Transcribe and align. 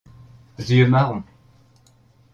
Yeux 0.69 0.87
marron. 0.87 1.23